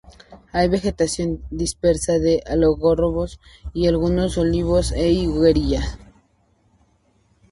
Hay 0.51 0.67
vegetación 0.67 1.43
dispersa 1.51 2.13
de 2.17 2.41
algarrobos 2.47 3.39
y 3.71 3.85
algunos 3.85 4.39
olivos 4.39 4.91
e 4.93 5.11
higueras. 5.11 5.99